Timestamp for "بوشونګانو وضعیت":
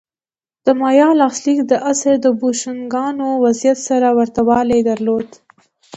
2.39-3.77